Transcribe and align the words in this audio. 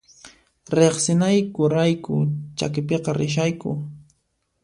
Riqsinayku 0.77 1.61
rayku 1.73 2.15
chakipiqa 2.57 3.11
rishayku 3.19 3.71